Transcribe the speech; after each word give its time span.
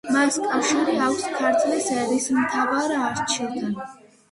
მას 0.13 0.37
კავშირი 0.45 0.95
აქვს 1.07 1.27
ქართლის 1.35 1.91
ერისმთავარ 1.99 2.97
არჩილთან. 3.03 3.81